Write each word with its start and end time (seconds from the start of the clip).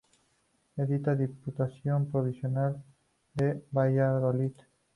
Edita 0.77 1.13
Diputación 1.15 2.09
Provincial 2.09 2.83
de 3.35 3.63
Valladolid. 3.69 4.53